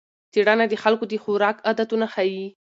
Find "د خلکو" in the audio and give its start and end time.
0.69-1.03